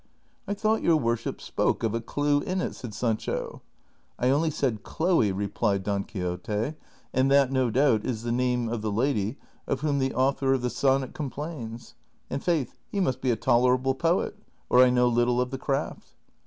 "I 0.47 0.55
thought 0.55 0.81
your 0.81 0.97
worship 0.97 1.39
spoke 1.39 1.83
of 1.83 1.93
a 1.93 2.01
clew 2.01 2.39
in 2.41 2.59
it," 2.59 2.73
said 2.73 2.95
Sancho." 2.95 3.61
I 4.19 4.31
only 4.31 4.49
said 4.49 4.81
Chloe," 4.81 5.31
replied 5.31 5.83
Don 5.83 6.05
Quixote;" 6.05 6.73
and 7.13 7.29
that, 7.29 7.51
no 7.51 7.69
doubt, 7.69 8.03
is 8.03 8.23
the 8.23 8.31
name 8.31 8.67
of 8.67 8.81
the 8.81 8.91
lady 8.91 9.37
of 9.67 9.81
whom 9.81 9.99
the 9.99 10.15
author 10.15 10.53
of 10.55 10.63
the 10.63 10.71
sonnet 10.71 11.13
complains; 11.13 11.93
and, 12.31 12.43
faith, 12.43 12.79
he 12.91 12.99
must 12.99 13.21
be 13.21 13.29
a 13.29 13.35
tolerable 13.35 13.93
poet, 13.93 14.35
or 14.71 14.83
I 14.83 14.89
know 14.89 15.07
little 15.07 15.39
of 15.39 15.51
the 15.51 15.59
craft." 15.59 16.15